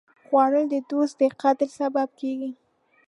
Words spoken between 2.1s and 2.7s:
کېږي